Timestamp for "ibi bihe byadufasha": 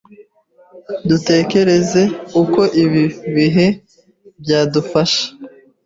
2.83-5.23